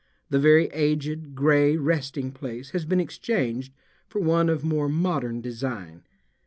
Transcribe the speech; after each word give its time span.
The 0.31 0.39
very 0.39 0.65
aged, 0.69 1.35
gray 1.35 1.77
resting 1.77 2.31
place 2.31 2.71
has 2.71 2.85
been 2.85 2.99
exchanged 2.99 3.71
for 4.07 4.19
one 4.19 4.49
of 4.49 4.63
more 4.63 4.89
modern 4.89 5.41
design. 5.41 6.01